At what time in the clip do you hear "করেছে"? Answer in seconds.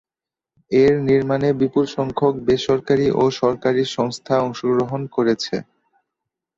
5.15-5.55